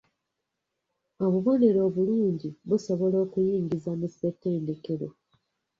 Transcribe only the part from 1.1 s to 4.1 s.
Obubonero obulungi busobola okuyingiza mu